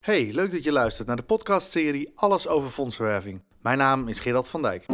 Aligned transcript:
Hey, 0.00 0.32
leuk 0.32 0.50
dat 0.50 0.64
je 0.64 0.72
luistert 0.72 1.06
naar 1.08 1.16
de 1.16 1.22
podcastserie 1.22 2.10
Alles 2.14 2.48
over 2.48 2.70
fondsenwerving. 2.70 3.42
Mijn 3.62 3.78
naam 3.78 4.08
is 4.08 4.20
Gerald 4.20 4.48
van 4.48 4.62
Dijk. 4.62 4.86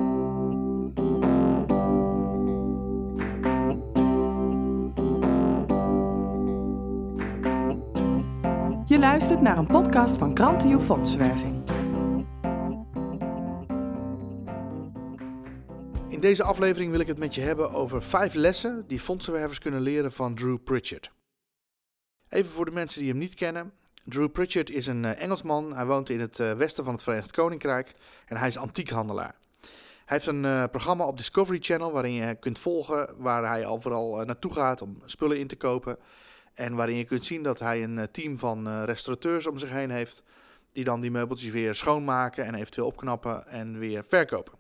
Je 8.86 8.98
luistert 8.98 9.40
naar 9.40 9.58
een 9.58 9.66
podcast 9.66 10.16
van 10.16 10.34
Krantio 10.34 10.80
Fondsenwerving. 10.80 11.62
In 16.08 16.20
deze 16.20 16.42
aflevering 16.42 16.90
wil 16.90 17.00
ik 17.00 17.06
het 17.06 17.18
met 17.18 17.34
je 17.34 17.40
hebben 17.40 17.70
over 17.70 18.02
vijf 18.02 18.34
lessen 18.34 18.84
die 18.86 19.00
fondsenwervers 19.00 19.58
kunnen 19.58 19.80
leren 19.80 20.12
van 20.12 20.34
Drew 20.34 20.58
Pritchard. 20.64 21.12
Even 22.28 22.50
voor 22.50 22.64
de 22.64 22.70
mensen 22.70 23.00
die 23.00 23.10
hem 23.10 23.18
niet 23.18 23.34
kennen. 23.34 23.72
Drew 24.08 24.30
Pritchard 24.30 24.70
is 24.70 24.86
een 24.86 25.04
eh, 25.04 25.22
Engelsman. 25.22 25.74
Hij 25.74 25.86
woont 25.86 26.10
in 26.10 26.20
het 26.20 26.40
eh, 26.40 26.52
westen 26.52 26.84
van 26.84 26.94
het 26.94 27.02
Verenigd 27.02 27.30
Koninkrijk 27.30 27.92
en 28.26 28.36
hij 28.36 28.48
is 28.48 28.56
antiekhandelaar. 28.56 29.34
Hij 30.04 30.16
heeft 30.16 30.26
een 30.26 30.44
uh, 30.44 30.64
programma 30.70 31.06
op 31.06 31.16
Discovery 31.16 31.58
Channel 31.60 31.92
waarin 31.92 32.12
je 32.12 32.34
kunt 32.34 32.58
volgen 32.58 33.14
waar 33.16 33.48
hij 33.48 33.66
overal 33.66 34.24
naartoe 34.24 34.52
gaat 34.52 34.82
om 34.82 35.02
spullen 35.04 35.38
in 35.38 35.46
te 35.46 35.56
kopen. 35.56 35.98
En 36.54 36.74
waarin 36.74 36.96
je 36.96 37.04
kunt 37.04 37.24
zien 37.24 37.42
dat 37.42 37.58
hij 37.58 37.82
een 37.82 38.08
team 38.12 38.38
van 38.38 38.84
restaurateurs 38.84 39.46
om 39.46 39.58
zich 39.58 39.70
heen 39.70 39.90
heeft. 39.90 40.22
Die 40.72 40.84
dan 40.84 41.00
die 41.00 41.10
meubeltjes 41.10 41.50
weer 41.50 41.74
schoonmaken 41.74 42.44
en 42.44 42.54
eventueel 42.54 42.86
opknappen 42.86 43.46
en 43.46 43.78
weer 43.78 44.04
verkopen. 44.08 44.52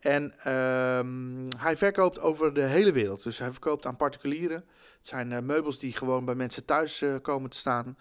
En 0.00 0.52
um, 0.52 1.48
hij 1.56 1.76
verkoopt 1.76 2.20
over 2.20 2.54
de 2.54 2.64
hele 2.64 2.92
wereld. 2.92 3.22
Dus 3.22 3.38
hij 3.38 3.52
verkoopt 3.52 3.86
aan 3.86 3.96
particulieren. 3.96 4.64
Het 4.96 5.06
zijn 5.06 5.46
meubels 5.46 5.78
die 5.78 5.92
gewoon 5.92 6.24
bij 6.24 6.34
mensen 6.34 6.64
thuis 6.64 7.04
komen 7.22 7.50
te 7.50 7.56
staan. 7.56 7.96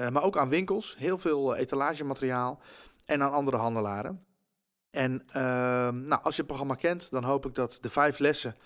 Uh, 0.00 0.08
maar 0.08 0.22
ook 0.22 0.36
aan 0.36 0.48
winkels. 0.48 0.96
Heel 0.98 1.18
veel 1.18 1.56
etalagemateriaal. 1.56 2.60
En 3.04 3.22
aan 3.22 3.32
andere 3.32 3.56
handelaren. 3.56 4.24
En 4.90 5.22
ehm, 5.32 6.04
nou, 6.04 6.22
als 6.22 6.34
je 6.34 6.40
het 6.40 6.46
programma 6.46 6.74
kent, 6.74 7.10
dan 7.10 7.24
hoop 7.24 7.46
ik 7.46 7.54
dat 7.54 7.78
de 7.80 7.90
vijf 7.90 8.18
lessen 8.18 8.56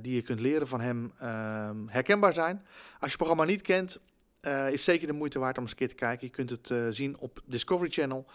die 0.00 0.14
je 0.14 0.22
kunt 0.22 0.40
leren 0.40 0.68
van 0.68 0.80
hem 0.80 1.12
ehm, 1.18 1.86
herkenbaar 1.86 2.32
zijn. 2.32 2.56
Als 2.56 2.98
je 2.98 3.06
het 3.06 3.16
programma 3.16 3.44
niet 3.44 3.60
kent, 3.60 4.00
is 4.70 4.84
zeker 4.84 5.06
de 5.06 5.12
moeite 5.12 5.38
waard 5.38 5.56
om 5.56 5.62
eens 5.62 5.72
een 5.72 5.78
keer 5.78 5.88
te 5.88 5.94
kijken. 5.94 6.26
Je 6.26 6.32
kunt 6.32 6.50
het 6.50 6.94
zien 6.94 7.18
op 7.18 7.40
Discovery 7.44 7.90
Channel. 7.90 8.26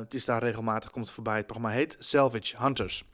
Het 0.00 0.14
is 0.14 0.24
daar 0.24 0.42
regelmatig, 0.42 0.90
komt 0.90 1.10
voorbij. 1.10 1.36
Het 1.36 1.46
programma 1.46 1.76
heet 1.76 1.96
Salvage 1.98 2.56
Hunters. 2.62 3.04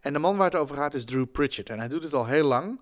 En 0.00 0.12
de 0.12 0.18
man 0.18 0.36
waar 0.36 0.50
het 0.50 0.60
over 0.60 0.76
gaat 0.76 0.94
is 0.94 1.04
Drew 1.04 1.30
Pritchard. 1.32 1.70
En 1.70 1.78
hij 1.78 1.88
doet 1.88 2.02
het 2.02 2.14
al 2.14 2.26
heel 2.26 2.46
lang. 2.46 2.80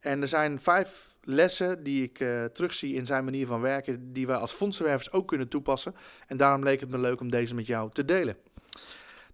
En 0.00 0.20
er 0.20 0.28
zijn 0.28 0.60
vijf 0.60 1.13
lessen 1.24 1.82
die 1.82 2.02
ik 2.02 2.20
uh, 2.20 2.44
terugzie 2.44 2.94
in 2.94 3.06
zijn 3.06 3.24
manier 3.24 3.46
van 3.46 3.60
werken, 3.60 4.12
die 4.12 4.26
wij 4.26 4.36
als 4.36 4.52
fondsenwervers 4.52 5.12
ook 5.12 5.28
kunnen 5.28 5.48
toepassen. 5.48 5.94
En 6.26 6.36
daarom 6.36 6.62
leek 6.62 6.80
het 6.80 6.90
me 6.90 6.98
leuk 6.98 7.20
om 7.20 7.30
deze 7.30 7.54
met 7.54 7.66
jou 7.66 7.90
te 7.92 8.04
delen. 8.04 8.36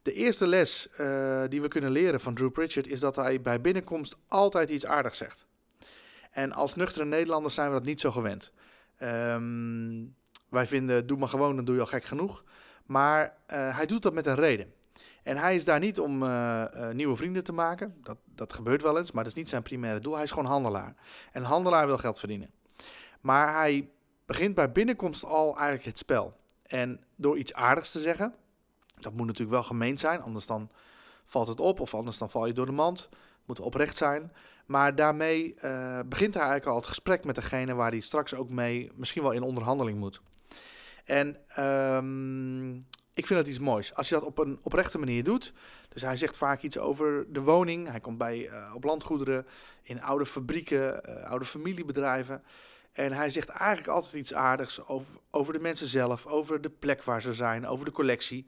De 0.02 0.12
eerste 0.12 0.46
les 0.46 0.88
uh, 1.00 1.44
die 1.48 1.62
we 1.62 1.68
kunnen 1.68 1.90
leren 1.90 2.20
van 2.20 2.34
Drew 2.34 2.52
Pritchard 2.52 2.86
is 2.86 3.00
dat 3.00 3.16
hij 3.16 3.40
bij 3.40 3.60
binnenkomst 3.60 4.16
altijd 4.28 4.70
iets 4.70 4.86
aardigs 4.86 5.18
zegt. 5.18 5.46
En 6.30 6.52
als 6.52 6.74
nuchtere 6.74 7.04
Nederlanders 7.04 7.54
zijn 7.54 7.68
we 7.68 7.74
dat 7.74 7.84
niet 7.84 8.00
zo 8.00 8.10
gewend. 8.10 8.52
Um, 9.02 10.14
wij 10.48 10.66
vinden, 10.66 11.06
doe 11.06 11.18
maar 11.18 11.28
gewoon, 11.28 11.56
dan 11.56 11.64
doe 11.64 11.74
je 11.74 11.80
al 11.80 11.86
gek 11.86 12.04
genoeg. 12.04 12.44
Maar 12.86 13.36
uh, 13.52 13.76
hij 13.76 13.86
doet 13.86 14.02
dat 14.02 14.12
met 14.12 14.26
een 14.26 14.34
reden. 14.34 14.72
En 15.22 15.36
hij 15.36 15.54
is 15.54 15.64
daar 15.64 15.78
niet 15.78 16.00
om 16.00 16.22
uh, 16.22 16.64
uh, 16.74 16.90
nieuwe 16.90 17.16
vrienden 17.16 17.44
te 17.44 17.52
maken. 17.52 17.96
Dat, 18.02 18.16
dat 18.34 18.52
gebeurt 18.52 18.82
wel 18.82 18.98
eens, 18.98 19.12
maar 19.12 19.24
dat 19.24 19.32
is 19.32 19.38
niet 19.38 19.48
zijn 19.48 19.62
primaire 19.62 20.00
doel. 20.00 20.14
Hij 20.14 20.22
is 20.22 20.30
gewoon 20.30 20.48
handelaar. 20.48 20.94
En 21.32 21.42
handelaar 21.42 21.86
wil 21.86 21.98
geld 21.98 22.18
verdienen. 22.18 22.50
Maar 23.20 23.54
hij 23.54 23.90
begint 24.26 24.54
bij 24.54 24.72
binnenkomst 24.72 25.24
al 25.24 25.56
eigenlijk 25.56 25.84
het 25.84 25.98
spel. 25.98 26.36
En 26.62 27.04
door 27.16 27.38
iets 27.38 27.54
aardigs 27.54 27.90
te 27.90 28.00
zeggen, 28.00 28.34
dat 29.00 29.12
moet 29.12 29.26
natuurlijk 29.26 29.50
wel 29.50 29.62
gemeend 29.62 30.00
zijn, 30.00 30.22
anders 30.22 30.46
dan 30.46 30.70
valt 31.24 31.48
het 31.48 31.60
op 31.60 31.80
of 31.80 31.94
anders 31.94 32.18
dan 32.18 32.30
val 32.30 32.46
je 32.46 32.52
door 32.52 32.66
de 32.66 32.72
mand. 32.72 33.08
Moet 33.44 33.60
oprecht 33.60 33.96
zijn. 33.96 34.32
Maar 34.66 34.94
daarmee 34.94 35.54
uh, 35.54 36.00
begint 36.06 36.34
hij 36.34 36.42
eigenlijk 36.42 36.70
al 36.70 36.76
het 36.76 36.86
gesprek 36.86 37.24
met 37.24 37.34
degene 37.34 37.74
waar 37.74 37.90
hij 37.90 38.00
straks 38.00 38.34
ook 38.34 38.48
mee 38.48 38.90
misschien 38.94 39.22
wel 39.22 39.30
in 39.30 39.42
onderhandeling 39.42 39.98
moet. 39.98 40.20
En 41.04 41.36
um, 41.58 42.86
ik 43.14 43.26
vind 43.26 43.38
dat 43.38 43.48
iets 43.48 43.58
moois. 43.58 43.94
Als 43.94 44.08
je 44.08 44.14
dat 44.14 44.24
op 44.24 44.38
een 44.38 44.58
oprechte 44.62 44.98
manier 44.98 45.24
doet. 45.24 45.52
Dus 45.88 46.02
hij 46.02 46.16
zegt 46.16 46.36
vaak 46.36 46.62
iets 46.62 46.78
over 46.78 47.32
de 47.32 47.40
woning. 47.40 47.88
Hij 47.88 48.00
komt 48.00 48.18
bij, 48.18 48.48
uh, 48.48 48.72
op 48.74 48.84
landgoederen, 48.84 49.46
in 49.82 50.02
oude 50.02 50.26
fabrieken, 50.26 51.02
uh, 51.08 51.30
oude 51.30 51.44
familiebedrijven. 51.44 52.42
En 52.92 53.12
hij 53.12 53.30
zegt 53.30 53.48
eigenlijk 53.48 53.88
altijd 53.88 54.14
iets 54.14 54.34
aardigs 54.34 54.86
over, 54.86 55.18
over 55.30 55.52
de 55.52 55.60
mensen 55.60 55.86
zelf, 55.86 56.26
over 56.26 56.60
de 56.60 56.70
plek 56.70 57.02
waar 57.02 57.22
ze 57.22 57.34
zijn, 57.34 57.66
over 57.66 57.84
de 57.84 57.90
collectie. 57.90 58.46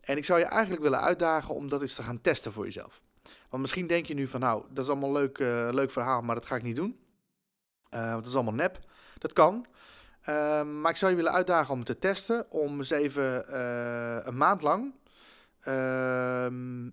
En 0.00 0.16
ik 0.16 0.24
zou 0.24 0.38
je 0.38 0.44
eigenlijk 0.44 0.82
willen 0.82 1.00
uitdagen 1.00 1.54
om 1.54 1.68
dat 1.68 1.80
eens 1.80 1.94
te 1.94 2.02
gaan 2.02 2.20
testen 2.20 2.52
voor 2.52 2.64
jezelf. 2.64 3.02
Want 3.48 3.62
misschien 3.62 3.86
denk 3.86 4.06
je 4.06 4.14
nu 4.14 4.26
van 4.26 4.40
nou, 4.40 4.64
dat 4.70 4.84
is 4.84 4.90
allemaal 4.90 5.12
leuk, 5.12 5.38
uh, 5.38 5.68
leuk 5.70 5.90
verhaal, 5.90 6.22
maar 6.22 6.34
dat 6.34 6.46
ga 6.46 6.56
ik 6.56 6.62
niet 6.62 6.76
doen. 6.76 6.98
want 7.90 8.14
dat 8.14 8.26
is 8.26 8.34
allemaal 8.34 8.54
nep. 8.54 8.78
Dat 9.18 9.32
kan. 9.32 9.66
Uh, 10.28 10.62
maar 10.62 10.90
ik 10.90 10.96
zou 10.96 11.10
je 11.10 11.16
willen 11.16 11.32
uitdagen 11.32 11.74
om 11.74 11.84
te 11.84 11.98
testen. 11.98 12.50
Om 12.50 12.78
eens 12.78 12.90
even 12.90 13.44
uh, 13.50 14.18
een 14.22 14.36
maand 14.36 14.62
lang 14.62 14.94
uh, 15.68 16.44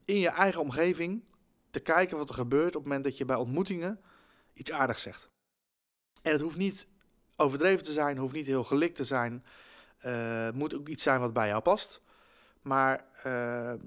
in 0.06 0.20
je 0.20 0.30
eigen 0.30 0.62
omgeving 0.62 1.24
te 1.72 1.80
kijken 1.80 2.18
wat 2.18 2.30
er 2.30 2.36
gebeurt 2.36 2.68
op 2.68 2.74
het 2.74 2.84
moment 2.84 3.04
dat 3.04 3.18
je 3.18 3.26
bij 3.26 3.36
ontmoetingen 3.36 4.00
iets 4.54 4.72
aardigs 4.72 5.02
zegt. 5.02 5.30
En 6.22 6.32
het 6.32 6.42
hoeft 6.42 6.58
niet 6.58 6.88
overdreven 7.36 7.86
te 7.86 7.92
zijn, 7.92 8.18
hoeft 8.18 8.34
niet 8.34 8.46
heel 8.46 8.64
gelikt 8.64 8.96
te 8.96 9.04
zijn. 9.04 9.46
Eh, 9.98 10.44
het 10.44 10.56
moet 10.56 10.76
ook 10.76 10.88
iets 10.88 11.04
zijn 11.04 11.20
wat 11.20 11.34
bij 11.34 11.48
jou 11.48 11.62
past. 11.62 12.02
Maar 12.62 13.06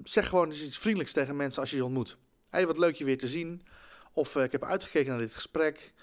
zeg 0.03 0.27
gewoon 0.27 0.47
eens 0.47 0.63
iets 0.63 0.77
vriendelijks 0.77 1.13
tegen 1.13 1.35
mensen 1.35 1.61
als 1.61 1.69
je 1.69 1.77
ze 1.77 1.85
ontmoet. 1.85 2.17
Hey, 2.49 2.67
wat 2.67 2.77
leuk 2.77 2.95
je 2.95 3.05
weer 3.05 3.17
te 3.17 3.27
zien. 3.27 3.65
Of 4.13 4.35
ik 4.35 4.51
heb 4.51 4.63
uitgekeken 4.63 5.09
naar 5.09 5.19
dit 5.19 5.35
gesprek. 5.35 5.93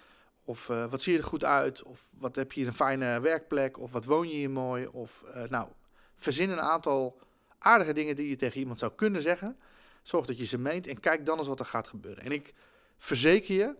Of 0.49 0.69
uh, 0.69 0.91
wat 0.91 1.03
zie 1.03 1.13
je 1.13 1.19
er 1.19 1.25
goed 1.25 1.45
uit? 1.45 1.83
Of 1.83 2.09
wat 2.19 2.37
heb 2.37 2.53
je 2.53 2.67
een 2.67 2.75
fijne 2.75 3.21
werkplek? 3.21 3.79
Of 3.79 3.93
wat 3.93 4.05
woon 4.05 4.29
je 4.29 4.35
hier 4.35 4.51
mooi? 4.51 4.87
Of 4.87 5.25
uh, 5.35 5.43
nou, 5.43 5.69
verzin 6.17 6.51
een 6.51 6.61
aantal 6.61 7.21
aardige 7.59 7.93
dingen 7.93 8.17
die 8.17 8.29
je 8.29 8.37
tegen 8.37 8.61
iemand 8.61 8.79
zou 8.79 8.93
kunnen 8.95 9.23
zeggen. 9.23 9.59
Zorg 10.03 10.27
dat 10.27 10.39
je 10.39 10.47
ze 10.47 10.59
meent 10.59 10.87
en 10.87 11.01
kijk 11.01 11.27
dan 11.27 11.39
eens 11.39 11.47
wat 11.47 11.61
er 11.61 11.67
gaat 11.67 11.89
gebeuren. 11.89 12.25
En 12.25 12.33
ik 12.33 12.55
verzeker 12.99 13.55
je 13.55 13.75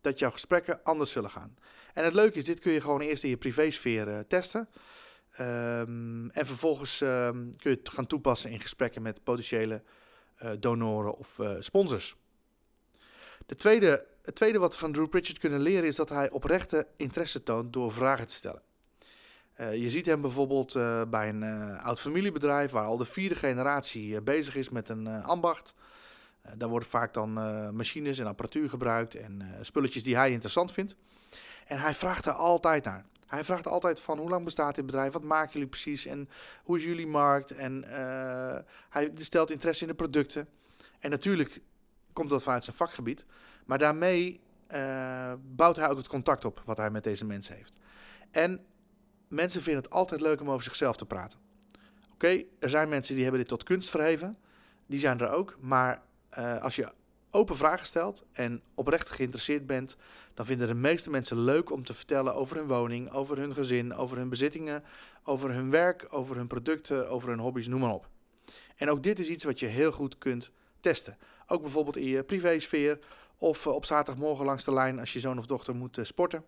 dat 0.00 0.18
jouw 0.18 0.30
gesprekken 0.30 0.80
anders 0.84 1.12
zullen 1.12 1.30
gaan. 1.30 1.56
En 1.94 2.04
het 2.04 2.14
leuke 2.14 2.38
is, 2.38 2.44
dit 2.44 2.60
kun 2.60 2.72
je 2.72 2.80
gewoon 2.80 3.00
eerst 3.00 3.24
in 3.24 3.30
je 3.30 3.36
privésfeer 3.36 4.08
uh, 4.08 4.18
testen. 4.18 4.68
Um, 5.40 6.30
en 6.30 6.46
vervolgens 6.46 7.00
um, 7.00 7.56
kun 7.56 7.70
je 7.70 7.76
het 7.76 7.88
gaan 7.88 8.06
toepassen 8.06 8.50
in 8.50 8.60
gesprekken 8.60 9.02
met 9.02 9.24
potentiële 9.24 9.82
donoren 10.58 11.16
of 11.16 11.40
sponsors. 11.58 12.16
De 13.46 13.56
tweede 13.56 14.06
het 14.22 14.34
tweede 14.34 14.58
wat 14.58 14.72
we 14.72 14.78
van 14.78 14.92
Drew 14.92 15.08
Pritchard 15.08 15.38
kunnen 15.38 15.60
leren 15.60 15.84
is 15.84 15.96
dat 15.96 16.08
hij 16.08 16.30
oprechte 16.30 16.86
interesse 16.96 17.42
toont 17.42 17.72
door 17.72 17.92
vragen 17.92 18.28
te 18.28 18.34
stellen. 18.34 18.62
Uh, 19.60 19.76
je 19.76 19.90
ziet 19.90 20.06
hem 20.06 20.20
bijvoorbeeld 20.20 20.74
uh, 20.74 21.02
bij 21.08 21.28
een 21.28 21.42
uh, 21.42 21.84
oud 21.84 22.00
familiebedrijf 22.00 22.70
waar 22.70 22.84
al 22.84 22.96
de 22.96 23.04
vierde 23.04 23.34
generatie 23.34 24.20
bezig 24.20 24.54
is 24.56 24.68
met 24.68 24.88
een 24.88 25.22
ambacht. 25.22 25.74
daar 26.56 26.68
worden 26.68 26.88
vaak 26.88 27.14
dan 27.14 27.32
machines 27.76 28.18
en 28.18 28.26
apparatuur 28.26 28.68
gebruikt 28.68 29.14
en 29.14 29.42
spulletjes 29.60 30.02
die 30.02 30.16
hij 30.16 30.30
interessant 30.30 30.72
vindt. 30.72 30.96
En 31.66 31.78
hij 31.78 31.94
vraagt 31.94 32.26
er 32.26 32.32
altijd 32.32 32.84
naar. 32.84 33.04
Hij 33.26 33.44
vraagt 33.44 33.66
altijd 33.66 34.00
van 34.00 34.18
hoe 34.18 34.28
lang 34.28 34.44
bestaat 34.44 34.74
dit 34.74 34.86
bedrijf, 34.86 35.12
wat 35.12 35.22
maken 35.22 35.52
jullie 35.52 35.68
precies 35.68 36.06
en 36.06 36.28
hoe 36.62 36.76
is 36.76 36.84
jullie 36.84 37.06
markt. 37.06 37.50
En 37.50 37.84
hij 38.88 39.12
stelt 39.16 39.50
interesse 39.50 39.82
in 39.82 39.88
de 39.88 39.94
producten. 39.94 40.48
En 40.98 41.10
natuurlijk 41.10 41.60
komt 42.12 42.30
dat 42.30 42.42
vanuit 42.42 42.64
zijn 42.64 42.76
vakgebied. 42.76 43.24
Maar 43.70 43.78
daarmee 43.78 44.40
uh, 44.74 45.32
bouwt 45.42 45.76
hij 45.76 45.88
ook 45.88 45.96
het 45.96 46.08
contact 46.08 46.44
op 46.44 46.62
wat 46.64 46.76
hij 46.76 46.90
met 46.90 47.04
deze 47.04 47.24
mensen 47.24 47.54
heeft. 47.54 47.76
En 48.30 48.60
mensen 49.28 49.62
vinden 49.62 49.82
het 49.82 49.92
altijd 49.92 50.20
leuk 50.20 50.40
om 50.40 50.50
over 50.50 50.62
zichzelf 50.62 50.96
te 50.96 51.06
praten. 51.06 51.38
Oké, 52.12 52.42
er 52.58 52.70
zijn 52.70 52.88
mensen 52.88 53.14
die 53.14 53.22
hebben 53.22 53.40
dit 53.40 53.50
tot 53.50 53.62
kunst 53.62 53.90
verheven. 53.90 54.38
Die 54.86 55.00
zijn 55.00 55.20
er 55.20 55.28
ook. 55.28 55.56
Maar 55.60 56.02
uh, 56.38 56.62
als 56.62 56.76
je 56.76 56.92
open 57.30 57.56
vragen 57.56 57.86
stelt 57.86 58.24
en 58.32 58.62
oprecht 58.74 59.10
geïnteresseerd 59.10 59.66
bent, 59.66 59.96
dan 60.34 60.46
vinden 60.46 60.66
de 60.66 60.74
meeste 60.74 61.10
mensen 61.10 61.38
leuk 61.38 61.70
om 61.70 61.84
te 61.84 61.94
vertellen 61.94 62.34
over 62.34 62.56
hun 62.56 62.66
woning, 62.66 63.10
over 63.10 63.38
hun 63.38 63.54
gezin, 63.54 63.94
over 63.94 64.16
hun 64.16 64.28
bezittingen, 64.28 64.84
over 65.24 65.52
hun 65.52 65.70
werk, 65.70 66.06
over 66.10 66.36
hun 66.36 66.46
producten, 66.46 67.10
over 67.10 67.28
hun 67.28 67.38
hobby's, 67.38 67.68
noem 67.68 67.80
maar 67.80 67.94
op. 67.94 68.08
En 68.76 68.90
ook 68.90 69.02
dit 69.02 69.18
is 69.18 69.28
iets 69.28 69.44
wat 69.44 69.60
je 69.60 69.66
heel 69.66 69.92
goed 69.92 70.18
kunt 70.18 70.52
testen. 70.80 71.16
Ook 71.50 71.62
bijvoorbeeld 71.62 71.96
in 71.96 72.06
je 72.06 72.24
privésfeer 72.24 72.98
of 73.38 73.66
uh, 73.66 73.74
op 73.74 73.84
zaterdagmorgen 73.84 74.44
langs 74.44 74.64
de 74.64 74.72
lijn 74.72 74.98
als 74.98 75.12
je 75.12 75.20
zoon 75.20 75.38
of 75.38 75.46
dochter 75.46 75.74
moet 75.74 75.96
uh, 75.96 76.04
sporten. 76.04 76.44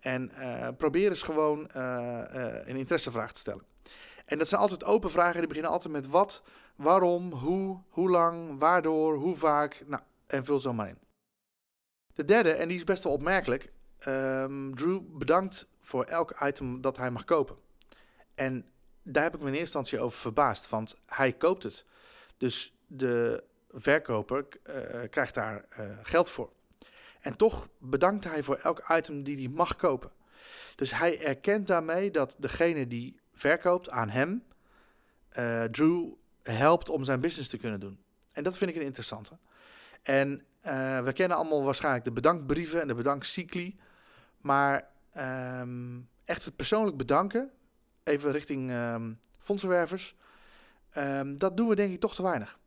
En 0.00 0.30
uh, 0.38 0.68
probeer 0.76 1.08
eens 1.08 1.22
gewoon 1.22 1.68
een 1.72 2.76
interessevraag 2.76 3.32
te 3.32 3.40
stellen. 3.40 3.64
En 4.24 4.38
dat 4.38 4.48
zijn 4.48 4.60
altijd 4.60 4.84
open 4.84 5.10
vragen. 5.10 5.38
Die 5.38 5.46
beginnen 5.46 5.70
altijd 5.70 5.92
met 5.92 6.06
wat, 6.06 6.42
waarom, 6.76 7.32
hoe, 7.32 7.80
hoe 7.88 8.10
lang, 8.10 8.58
waardoor, 8.58 9.16
hoe 9.16 9.36
vaak. 9.36 9.82
Nou, 9.86 10.02
en 10.26 10.44
vul 10.44 10.60
zo 10.60 10.72
maar 10.72 10.88
in. 10.88 10.98
De 12.14 12.24
derde, 12.24 12.50
en 12.52 12.68
die 12.68 12.76
is 12.76 12.84
best 12.84 13.04
wel 13.04 13.12
opmerkelijk. 13.12 13.72
Um, 14.06 14.74
Drew 14.74 15.00
bedankt 15.18 15.68
voor 15.80 16.04
elk 16.04 16.40
item 16.42 16.80
dat 16.80 16.96
hij 16.96 17.10
mag 17.10 17.24
kopen. 17.24 17.56
En 18.34 18.66
daar 19.02 19.22
heb 19.22 19.34
ik 19.34 19.40
me 19.40 19.46
in 19.46 19.54
eerste 19.54 19.78
instantie 19.78 20.00
over 20.00 20.18
verbaasd, 20.18 20.68
want 20.68 20.96
hij 21.06 21.32
koopt 21.32 21.62
het. 21.62 21.84
Dus 22.36 22.78
de 22.86 23.44
verkoper 23.74 24.46
uh, 24.66 24.74
krijgt 25.10 25.34
daar 25.34 25.64
uh, 25.78 25.86
geld 26.02 26.30
voor. 26.30 26.52
En 27.20 27.36
toch 27.36 27.68
bedankt 27.78 28.24
hij 28.24 28.42
voor 28.42 28.56
elk 28.56 28.84
item 28.88 29.22
die 29.22 29.36
hij 29.36 29.48
mag 29.48 29.76
kopen. 29.76 30.10
Dus 30.76 30.98
hij 30.98 31.24
erkent 31.24 31.66
daarmee 31.66 32.10
dat 32.10 32.36
degene 32.38 32.86
die 32.86 33.20
verkoopt 33.34 33.90
aan 33.90 34.08
hem, 34.08 34.44
uh, 35.38 35.64
Drew 35.64 36.12
helpt 36.42 36.88
om 36.88 37.04
zijn 37.04 37.20
business 37.20 37.48
te 37.48 37.56
kunnen 37.56 37.80
doen. 37.80 37.98
En 38.32 38.42
dat 38.42 38.56
vind 38.56 38.70
ik 38.70 38.76
een 38.76 38.82
interessante. 38.82 39.38
En 40.02 40.46
we 41.04 41.10
kennen 41.14 41.36
allemaal 41.36 41.64
waarschijnlijk 41.64 42.04
de 42.04 42.12
bedankbrieven 42.12 42.80
en 42.80 42.88
de 42.88 42.94
bedankcycli. 42.94 43.78
Maar 44.40 44.88
um, 45.60 46.08
echt 46.24 46.44
het 46.44 46.56
persoonlijk 46.56 46.96
bedanken, 46.96 47.50
even 48.02 48.32
richting 48.32 48.70
um, 48.70 49.18
fondsenwervers, 49.38 50.16
um, 50.96 51.38
dat 51.38 51.56
doen 51.56 51.68
we 51.68 51.74
denk 51.74 51.92
ik 51.92 52.00
toch 52.00 52.14
te 52.14 52.22
weinig. 52.22 52.58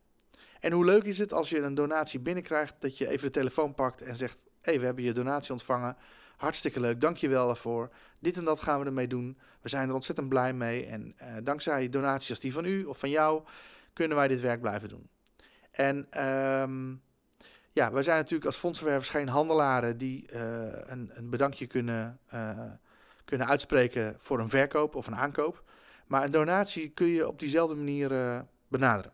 En 0.60 0.72
hoe 0.72 0.84
leuk 0.84 1.04
is 1.04 1.18
het 1.18 1.32
als 1.32 1.50
je 1.50 1.60
een 1.60 1.74
donatie 1.74 2.20
binnenkrijgt, 2.20 2.74
dat 2.78 2.98
je 2.98 3.08
even 3.08 3.26
de 3.26 3.32
telefoon 3.32 3.74
pakt 3.74 4.02
en 4.02 4.16
zegt: 4.16 4.38
Hé, 4.44 4.70
hey, 4.70 4.80
we 4.80 4.86
hebben 4.86 5.04
je 5.04 5.12
donatie 5.12 5.52
ontvangen. 5.52 5.96
Hartstikke 6.36 6.80
leuk, 6.80 7.00
dank 7.00 7.16
je 7.16 7.28
wel 7.28 7.48
ervoor. 7.48 7.90
Dit 8.18 8.36
en 8.36 8.44
dat 8.44 8.60
gaan 8.60 8.80
we 8.80 8.86
ermee 8.86 9.06
doen. 9.06 9.38
We 9.60 9.68
zijn 9.68 9.88
er 9.88 9.94
ontzettend 9.94 10.28
blij 10.28 10.52
mee. 10.52 10.86
En 10.86 11.14
uh, 11.22 11.36
dankzij 11.42 11.88
donaties 11.88 12.30
als 12.30 12.40
die 12.40 12.52
van 12.52 12.64
u 12.64 12.84
of 12.84 12.98
van 12.98 13.10
jou, 13.10 13.42
kunnen 13.92 14.16
wij 14.16 14.28
dit 14.28 14.40
werk 14.40 14.60
blijven 14.60 14.88
doen. 14.88 15.08
En 15.70 16.24
um, 16.60 17.02
ja, 17.72 17.92
wij 17.92 18.02
zijn 18.02 18.16
natuurlijk 18.16 18.46
als 18.46 18.56
fondsenwervers 18.56 19.08
geen 19.08 19.28
handelaren 19.28 19.98
die 19.98 20.28
uh, 20.32 20.40
een, 20.70 21.10
een, 21.14 21.30
bedankje 21.30 21.66
kunnen, 21.66 22.18
uh, 22.34 22.60
kunnen 23.24 23.46
uitspreken 23.46 24.16
voor 24.18 24.40
een 24.40 24.48
verkoop 24.48 24.94
of 24.94 25.06
een 25.06 25.16
aankoop. 25.16 25.64
Maar 26.06 26.24
een 26.24 26.30
donatie 26.30 26.88
kun 26.88 27.06
je 27.06 27.28
op 27.28 27.38
diezelfde 27.38 27.74
manier 27.74 28.44
benaderen. 28.68 29.12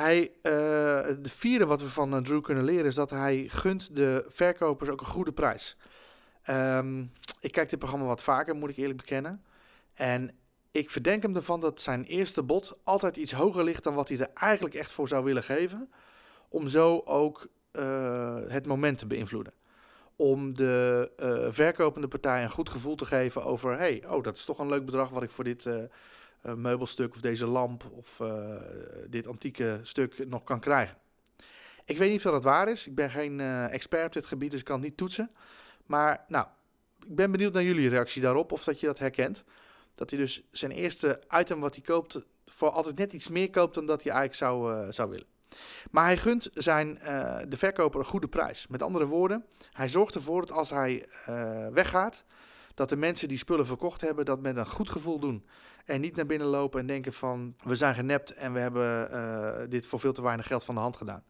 Hij, 0.00 0.32
de 0.42 1.18
vierde 1.22 1.66
wat 1.66 1.80
we 1.80 1.88
van 1.88 2.22
Drew 2.22 2.42
kunnen 2.42 2.64
leren 2.64 2.84
is 2.84 2.94
dat 2.94 3.10
hij 3.10 3.44
gunt 3.48 3.96
de 3.96 4.24
verkopers 4.28 4.90
ook 4.90 5.00
een 5.00 5.06
goede 5.06 5.32
prijs. 5.32 5.76
Um, 6.50 7.12
ik 7.40 7.52
kijk 7.52 7.70
dit 7.70 7.78
programma 7.78 8.06
wat 8.06 8.22
vaker, 8.22 8.54
moet 8.54 8.70
ik 8.70 8.76
eerlijk 8.76 8.98
bekennen. 8.98 9.42
En 9.94 10.30
ik 10.70 10.90
verdenk 10.90 11.22
hem 11.22 11.36
ervan 11.36 11.60
dat 11.60 11.80
zijn 11.80 12.04
eerste 12.04 12.42
bod 12.42 12.78
altijd 12.82 13.16
iets 13.16 13.32
hoger 13.32 13.64
ligt 13.64 13.84
dan 13.84 13.94
wat 13.94 14.08
hij 14.08 14.18
er 14.18 14.30
eigenlijk 14.34 14.74
echt 14.74 14.92
voor 14.92 15.08
zou 15.08 15.24
willen 15.24 15.42
geven. 15.42 15.90
Om 16.48 16.66
zo 16.66 17.02
ook 17.04 17.48
uh, 17.72 18.36
het 18.48 18.66
moment 18.66 18.98
te 18.98 19.06
beïnvloeden. 19.06 19.52
Om 20.16 20.54
de 20.54 21.10
uh, 21.20 21.52
verkopende 21.52 22.08
partij 22.08 22.42
een 22.42 22.50
goed 22.50 22.68
gevoel 22.68 22.94
te 22.94 23.04
geven 23.04 23.44
over: 23.44 23.76
hey, 23.76 24.04
oh, 24.08 24.22
dat 24.22 24.36
is 24.36 24.44
toch 24.44 24.58
een 24.58 24.68
leuk 24.68 24.84
bedrag 24.84 25.08
wat 25.08 25.22
ik 25.22 25.30
voor 25.30 25.44
dit 25.44 25.64
uh, 25.64 25.82
meubelstuk 26.56 27.14
of 27.14 27.20
deze 27.20 27.46
lamp 27.46 27.84
of 27.90 28.20
dit 29.06 29.26
antieke 29.26 29.78
stuk 29.82 30.28
nog 30.28 30.44
kan 30.44 30.60
krijgen. 30.60 30.96
Ik 31.84 31.98
weet 31.98 32.10
niet 32.10 32.26
of 32.26 32.32
dat 32.32 32.44
waar 32.44 32.68
is. 32.68 32.86
Ik 32.86 32.94
ben 32.94 33.10
geen 33.10 33.40
expert 33.70 34.06
op 34.06 34.12
dit 34.12 34.26
gebied, 34.26 34.50
dus 34.50 34.60
ik 34.60 34.66
kan 34.66 34.76
het 34.76 34.84
niet 34.84 34.96
toetsen. 34.96 35.30
Maar 35.86 36.24
nou, 36.28 36.46
ik 37.06 37.14
ben 37.14 37.30
benieuwd 37.30 37.52
naar 37.52 37.62
jullie 37.62 37.88
reactie 37.88 38.22
daarop, 38.22 38.52
of 38.52 38.64
dat 38.64 38.80
je 38.80 38.86
dat 38.86 38.98
herkent. 38.98 39.44
Dat 39.94 40.10
hij 40.10 40.18
dus 40.18 40.42
zijn 40.50 40.72
eerste 40.72 41.22
item 41.38 41.60
wat 41.60 41.74
hij 41.74 41.84
koopt, 41.84 42.26
voor 42.46 42.70
altijd 42.70 42.98
net 42.98 43.12
iets 43.12 43.28
meer 43.28 43.50
koopt 43.50 43.74
dan 43.74 43.86
dat 43.86 44.02
hij 44.02 44.12
eigenlijk 44.12 44.40
zou, 44.40 44.92
zou 44.92 45.10
willen. 45.10 45.26
Maar 45.90 46.04
hij 46.04 46.16
gunt 46.16 46.50
zijn, 46.54 46.98
de 47.48 47.56
verkoper 47.56 48.00
een 48.00 48.06
goede 48.06 48.28
prijs. 48.28 48.66
Met 48.66 48.82
andere 48.82 49.06
woorden, 49.06 49.44
hij 49.72 49.88
zorgt 49.88 50.14
ervoor 50.14 50.40
dat 50.46 50.56
als 50.56 50.70
hij 50.70 51.06
weggaat, 51.72 52.24
dat 52.78 52.88
de 52.88 52.96
mensen 52.96 53.28
die 53.28 53.38
spullen 53.38 53.66
verkocht 53.66 54.00
hebben, 54.00 54.24
dat 54.24 54.40
met 54.40 54.56
een 54.56 54.66
goed 54.66 54.90
gevoel 54.90 55.18
doen. 55.18 55.46
En 55.84 56.00
niet 56.00 56.16
naar 56.16 56.26
binnen 56.26 56.46
lopen 56.46 56.80
en 56.80 56.86
denken 56.86 57.12
van, 57.12 57.54
we 57.64 57.74
zijn 57.74 57.94
genept 57.94 58.32
en 58.32 58.52
we 58.52 58.58
hebben 58.58 59.10
uh, 59.12 59.70
dit 59.70 59.86
voor 59.86 60.00
veel 60.00 60.12
te 60.12 60.22
weinig 60.22 60.46
geld 60.46 60.64
van 60.64 60.74
de 60.74 60.80
hand 60.80 60.96
gedaan. 60.96 61.24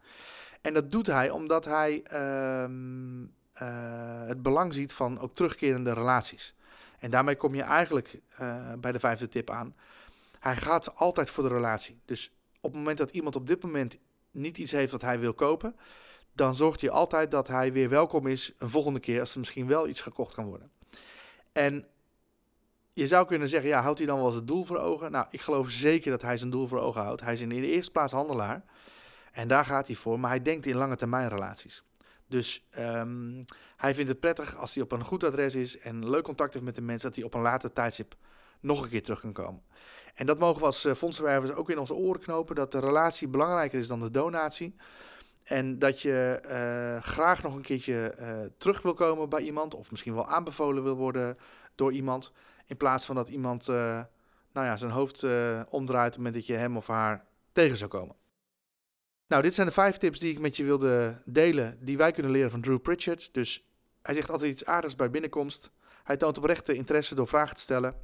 En 0.61 0.75
dat 0.75 0.91
doet 0.91 1.07
hij 1.07 1.31
omdat 1.31 1.65
hij 1.65 2.03
ehm, 2.03 3.27
het 4.27 4.43
belang 4.43 4.75
ziet 4.75 4.93
van 4.93 5.21
ook 5.21 5.35
terugkerende 5.35 5.93
relaties. 5.93 6.55
En 6.99 7.11
daarmee 7.11 7.37
kom 7.37 7.55
je 7.55 7.63
eigenlijk 7.63 8.21
bij 8.79 8.93
de 8.93 8.99
vijfde 8.99 9.29
tip 9.29 9.51
aan. 9.51 9.75
Hij 10.39 10.57
gaat 10.57 10.95
altijd 10.95 11.31
voor 11.31 11.43
de 11.43 11.55
relatie. 11.55 12.01
Dus 12.05 12.33
op 12.61 12.71
het 12.71 12.79
moment 12.79 12.99
dat 12.99 13.11
iemand 13.11 13.37
op 13.37 13.47
dit 13.47 13.63
moment 13.63 13.99
niet 14.31 14.59
iets 14.59 14.73
heeft 14.73 14.93
wat 14.93 15.03
hij 15.03 15.19
wil 15.19 15.35
kopen, 15.35 15.77
dan 16.33 16.55
zorgt 16.55 16.81
hij 16.81 16.91
altijd 16.91 17.31
dat 17.31 17.49
hij 17.49 17.73
weer 17.73 17.89
welkom 17.89 18.27
is 18.27 18.53
een 18.59 18.71
volgende 18.71 19.01
keer 19.01 19.21
als 19.21 19.33
er 19.33 19.39
misschien 19.39 19.67
wel 19.67 19.89
iets 19.89 20.01
gekocht 20.01 20.35
kan 20.35 20.47
worden. 20.47 20.71
En 21.59 21.87
je 22.93 23.07
zou 23.07 23.27
kunnen 23.27 23.49
zeggen, 23.49 23.71
ja, 23.71 23.81
houdt 23.81 23.99
hij 23.99 24.07
dan 24.07 24.19
wel 24.19 24.35
het 24.35 24.47
doel 24.47 24.65
voor 24.65 24.77
ogen? 24.77 25.11
Nou, 25.11 25.27
ik 25.31 25.41
geloof 25.41 25.71
zeker 25.71 26.11
dat 26.11 26.23
hij 26.23 26.37
zijn 26.37 26.51
doel 26.51 26.67
voor 26.67 26.79
ogen 26.79 27.03
houdt. 27.03 27.21
Hij 27.21 27.33
is 27.33 27.41
in 27.41 27.49
de 27.49 27.71
eerste 27.71 27.91
plaats 27.91 28.13
handelaar 28.13 28.65
en 29.33 29.49
daar 29.49 29.65
gaat 29.65 29.87
hij 29.87 29.97
voor, 29.97 30.21
maar 30.21 30.31
hij 30.31 30.43
denkt 30.43 30.67
in 30.67 30.77
lange 30.77 30.97
termijn 30.97 31.29
relaties. 31.29 31.83
Dus 32.27 32.67
um, 32.79 33.45
hij 33.77 33.95
vindt 33.95 34.11
het 34.11 34.21
prettig 34.21 34.57
als 34.57 34.75
hij 34.75 34.83
op 34.83 34.93
een 34.93 35.05
goed 35.05 35.25
adres 35.25 35.55
is 35.55 35.79
en 35.79 36.09
leuk 36.09 36.25
contact 36.25 36.53
heeft 36.53 36.65
met 36.65 36.75
de 36.75 36.83
mensen, 36.83 37.09
dat 37.09 37.17
hij 37.17 37.27
op 37.27 37.35
een 37.35 37.41
later 37.41 37.73
tijdstip 37.73 38.17
nog 38.61 38.83
een 38.83 38.89
keer 38.89 39.03
terug 39.03 39.21
kan 39.21 39.33
komen. 39.33 39.63
En 40.15 40.27
dat 40.27 40.39
mogen 40.39 40.59
we 40.59 40.67
als 40.67 40.85
uh, 40.85 40.95
fondsenwervers 40.95 41.53
ook 41.53 41.71
in 41.71 41.79
onze 41.79 41.95
oren 41.95 42.21
knopen, 42.21 42.55
dat 42.55 42.73
de 42.73 42.81
relatie 42.81 43.29
belangrijker 43.29 43.79
is 43.79 43.89
dan 43.89 44.01
de 44.01 44.11
donatie. 44.11 44.75
En 45.49 45.79
dat 45.79 46.01
je 46.01 46.43
uh, 46.45 47.03
graag 47.03 47.43
nog 47.43 47.55
een 47.55 47.63
keertje 47.63 48.15
uh, 48.19 48.41
terug 48.59 48.83
wil 48.83 48.95
komen 48.95 49.29
bij 49.29 49.43
iemand, 49.43 49.75
of 49.75 49.91
misschien 49.91 50.15
wel 50.15 50.29
aanbevolen 50.29 50.83
wil 50.83 50.97
worden 50.97 51.39
door 51.75 51.93
iemand, 51.93 52.33
in 52.67 52.77
plaats 52.77 53.05
van 53.05 53.15
dat 53.15 53.29
iemand 53.29 53.67
nou 53.67 54.67
ja, 54.67 54.77
zijn 54.77 54.91
hoofd 54.91 55.23
omdraait 55.69 56.07
op 56.07 56.13
het 56.13 56.17
moment 56.17 56.35
dat 56.35 56.47
je 56.47 56.55
hem 56.55 56.77
of 56.77 56.87
haar 56.87 57.25
tegen 57.53 57.77
zou 57.77 57.91
komen. 57.91 58.17
Nou, 59.27 59.43
dit 59.43 59.55
zijn 59.55 59.67
de 59.67 59.73
vijf 59.73 59.97
tips 59.97 60.19
die 60.19 60.33
ik 60.33 60.39
met 60.39 60.57
je 60.57 60.65
wilde 60.65 61.23
delen, 61.25 61.79
die 61.81 61.97
wij 61.97 62.13
kunnen 62.13 62.33
leren 62.33 62.51
van 62.51 62.61
Drew 62.61 62.81
Pritchard. 62.81 63.29
Dus 63.33 63.69
hij 64.03 64.15
zegt 64.15 64.31
altijd 64.31 64.51
iets 64.51 64.65
aardigs 64.65 64.97
bij 64.97 65.11
binnenkomst. 65.11 65.71
Hij 66.05 66.17
toont 66.17 66.39
oprechte 66.39 66.75
interesse 66.75 67.15
door 67.15 67.27
vragen 67.27 67.57
te 67.57 67.63
stellen. 67.63 67.95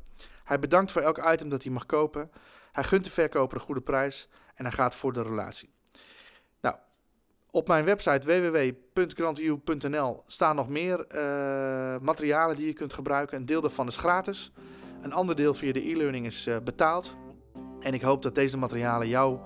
Hij 0.44 0.58
bedankt 0.58 0.92
voor 0.92 1.02
elk 1.02 1.18
item 1.32 1.48
dat 1.48 1.62
hij 1.62 1.72
mag 1.72 1.86
kopen. 1.86 2.30
Hij 2.72 2.84
gunt 2.84 3.04
de 3.04 3.10
verkoper 3.10 3.56
een 3.56 3.62
goede 3.62 3.80
prijs 3.80 4.28
en 4.54 4.64
hij 4.64 4.74
gaat 4.74 4.94
voor 4.94 5.12
de 5.12 5.22
relatie. 5.22 5.72
Op 7.54 7.68
mijn 7.68 7.84
website 7.84 8.26
www.grantiu.nl 8.26 10.22
staan 10.26 10.56
nog 10.56 10.68
meer 10.68 11.06
uh, 11.14 11.98
materialen 12.00 12.56
die 12.56 12.66
je 12.66 12.72
kunt 12.72 12.92
gebruiken. 12.92 13.36
Een 13.36 13.46
deel 13.46 13.60
daarvan 13.60 13.86
is 13.86 13.96
gratis. 13.96 14.52
Een 15.02 15.12
ander 15.12 15.36
deel 15.36 15.54
via 15.54 15.72
de 15.72 15.88
e-learning 15.88 16.26
is 16.26 16.46
uh, 16.46 16.56
betaald. 16.64 17.16
En 17.80 17.94
ik 17.94 18.02
hoop 18.02 18.22
dat 18.22 18.34
deze 18.34 18.56
materialen 18.58 19.08
jou 19.08 19.38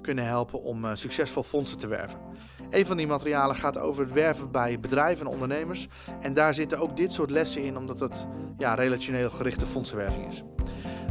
kunnen 0.00 0.24
helpen 0.24 0.62
om 0.62 0.84
uh, 0.84 0.90
succesvol 0.94 1.42
fondsen 1.42 1.78
te 1.78 1.86
werven. 1.86 2.20
Een 2.70 2.86
van 2.86 2.96
die 2.96 3.06
materialen 3.06 3.56
gaat 3.56 3.78
over 3.78 4.02
het 4.04 4.12
werven 4.12 4.50
bij 4.50 4.80
bedrijven 4.80 5.26
en 5.26 5.32
ondernemers. 5.32 5.88
En 6.20 6.34
daar 6.34 6.54
zitten 6.54 6.78
ook 6.78 6.96
dit 6.96 7.12
soort 7.12 7.30
lessen 7.30 7.62
in, 7.62 7.76
omdat 7.76 8.00
het 8.00 8.26
ja, 8.58 8.74
relationeel 8.74 9.30
gerichte 9.30 9.66
fondsenwerving 9.66 10.26
is. 10.26 10.42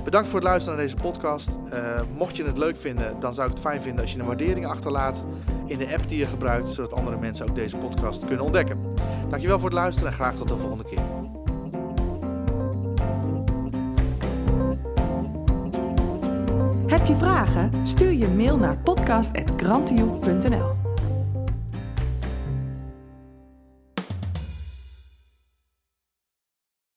Bedankt 0.07 0.29
voor 0.29 0.39
het 0.39 0.47
luisteren 0.47 0.77
naar 0.77 0.87
deze 0.87 1.01
podcast. 1.01 1.57
Uh, 1.73 2.01
mocht 2.17 2.35
je 2.35 2.43
het 2.43 2.57
leuk 2.57 2.77
vinden, 2.77 3.19
dan 3.19 3.33
zou 3.33 3.47
ik 3.47 3.53
het 3.53 3.63
fijn 3.63 3.81
vinden 3.81 4.01
als 4.01 4.13
je 4.13 4.19
een 4.19 4.25
waardering 4.25 4.65
achterlaat 4.65 5.23
in 5.65 5.77
de 5.77 5.93
app 5.93 6.09
die 6.09 6.17
je 6.17 6.25
gebruikt, 6.25 6.67
zodat 6.67 6.93
andere 6.93 7.17
mensen 7.17 7.49
ook 7.49 7.55
deze 7.55 7.77
podcast 7.77 8.25
kunnen 8.25 8.45
ontdekken. 8.45 8.77
Dankjewel 9.29 9.59
voor 9.59 9.69
het 9.69 9.77
luisteren 9.77 10.09
en 10.09 10.15
graag 10.15 10.35
tot 10.35 10.47
de 10.47 10.55
volgende 10.55 10.83
keer. 10.83 11.01
Heb 16.87 17.05
je 17.05 17.15
vragen? 17.15 17.71
Stuur 17.83 18.13
je 18.13 18.27
mail 18.27 18.57
naar 18.57 18.77
podcast.grantioe.nl 18.77 20.87